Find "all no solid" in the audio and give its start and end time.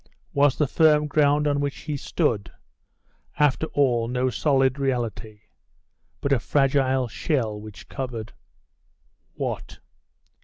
3.67-4.79